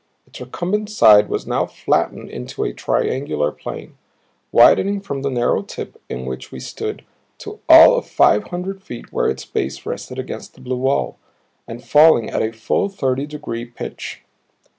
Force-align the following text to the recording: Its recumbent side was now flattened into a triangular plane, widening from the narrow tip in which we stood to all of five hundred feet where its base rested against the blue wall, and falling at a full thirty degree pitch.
Its 0.25 0.41
recumbent 0.41 0.89
side 0.89 1.29
was 1.29 1.45
now 1.45 1.67
flattened 1.67 2.27
into 2.27 2.63
a 2.63 2.73
triangular 2.73 3.51
plane, 3.51 3.99
widening 4.51 4.99
from 4.99 5.21
the 5.21 5.29
narrow 5.29 5.61
tip 5.61 6.01
in 6.09 6.25
which 6.25 6.51
we 6.51 6.59
stood 6.59 7.05
to 7.37 7.59
all 7.69 7.95
of 7.95 8.07
five 8.07 8.45
hundred 8.45 8.81
feet 8.81 9.13
where 9.13 9.29
its 9.29 9.45
base 9.45 9.85
rested 9.85 10.17
against 10.17 10.55
the 10.55 10.59
blue 10.61 10.77
wall, 10.79 11.19
and 11.67 11.85
falling 11.85 12.31
at 12.31 12.41
a 12.41 12.51
full 12.51 12.89
thirty 12.89 13.27
degree 13.27 13.63
pitch. 13.63 14.23